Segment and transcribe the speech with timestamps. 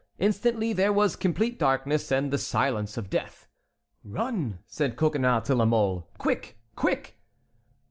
[0.17, 3.47] Instantly there was complete darkness and the silence of death.
[4.03, 6.57] "Run," said Coconnas to La Mole; "quick!
[6.75, 7.19] quick!"